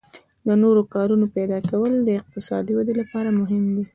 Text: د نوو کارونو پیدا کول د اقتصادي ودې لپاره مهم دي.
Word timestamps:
د 0.47 0.49
نوو 0.61 0.81
کارونو 0.93 1.25
پیدا 1.35 1.59
کول 1.69 1.93
د 2.01 2.09
اقتصادي 2.19 2.73
ودې 2.75 2.93
لپاره 3.01 3.29
مهم 3.39 3.63
دي. 3.75 3.85